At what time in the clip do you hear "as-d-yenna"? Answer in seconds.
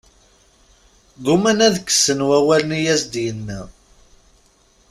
2.93-3.61